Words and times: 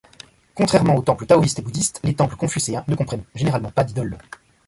Contrairement 0.55 0.95
aux 0.95 1.03
temples 1.03 1.27
taoïstes 1.27 1.59
ou 1.59 1.61
bouddhistes, 1.61 1.99
les 2.03 2.15
temples 2.15 2.35
confucéens 2.35 2.83
ne 2.87 2.95
comprennent 2.95 3.21
généralement 3.35 3.69
pas 3.69 3.83
d'idoles. 3.83 4.17